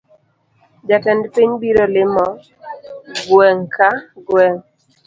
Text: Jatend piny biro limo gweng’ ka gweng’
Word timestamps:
Jatend 0.87 1.23
piny 1.33 1.51
biro 1.61 1.85
limo 1.95 2.25
gweng’ 3.27 3.61
ka 3.75 3.89
gweng’ 4.27 4.61